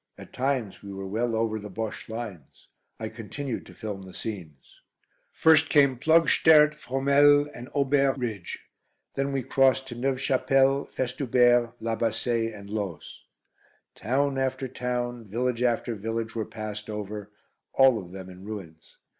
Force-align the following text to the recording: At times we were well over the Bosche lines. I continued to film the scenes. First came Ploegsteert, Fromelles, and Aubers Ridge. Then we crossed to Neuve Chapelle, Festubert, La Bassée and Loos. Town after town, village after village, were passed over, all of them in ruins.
At 0.17 0.33
times 0.33 0.81
we 0.81 0.91
were 0.91 1.05
well 1.05 1.35
over 1.35 1.59
the 1.59 1.69
Bosche 1.69 2.09
lines. 2.09 2.65
I 2.99 3.07
continued 3.07 3.67
to 3.67 3.75
film 3.75 4.01
the 4.01 4.15
scenes. 4.15 4.81
First 5.31 5.69
came 5.69 5.99
Ploegsteert, 5.99 6.73
Fromelles, 6.73 7.49
and 7.53 7.69
Aubers 7.75 8.17
Ridge. 8.17 8.61
Then 9.13 9.31
we 9.31 9.43
crossed 9.43 9.87
to 9.89 9.95
Neuve 9.95 10.19
Chapelle, 10.19 10.85
Festubert, 10.97 11.73
La 11.79 11.95
Bassée 11.95 12.51
and 12.51 12.67
Loos. 12.71 13.25
Town 13.93 14.39
after 14.39 14.67
town, 14.67 15.25
village 15.25 15.61
after 15.61 15.93
village, 15.93 16.33
were 16.33 16.45
passed 16.45 16.89
over, 16.89 17.29
all 17.75 17.99
of 18.03 18.11
them 18.11 18.27
in 18.27 18.43
ruins. 18.43 18.95